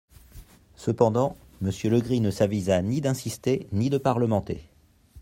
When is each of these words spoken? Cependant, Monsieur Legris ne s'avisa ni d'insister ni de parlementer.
Cependant, 0.77 1.37
Monsieur 1.61 1.91
Legris 1.91 2.21
ne 2.21 2.31
s'avisa 2.31 2.81
ni 2.81 3.01
d'insister 3.01 3.67
ni 3.71 3.91
de 3.91 3.99
parlementer. 3.99 4.67